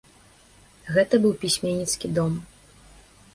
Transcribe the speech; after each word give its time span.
Гэта 0.95 1.19
быў 1.25 1.33
пісьменніцкі 1.43 2.11
дом. 2.17 2.33